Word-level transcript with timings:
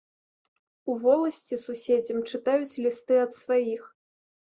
У 0.93 0.95
воласці 1.03 1.61
суседзям 1.65 2.19
чытаюць 2.35 2.79
лісты 2.89 3.25
ад 3.29 3.41
сваіх. 3.41 3.81